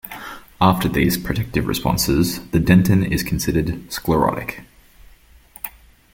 After 0.59 0.89
these 0.89 1.15
protective 1.19 1.67
responses, 1.67 2.39
the 2.49 2.57
dentin 2.59 3.05
is 3.05 3.21
considered 3.21 3.91
sclerotic. 3.93 4.63